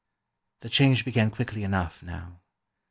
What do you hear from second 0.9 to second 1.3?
began